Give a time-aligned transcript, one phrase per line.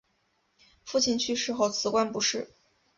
[0.83, 2.49] 父亲去世后辞官不仕。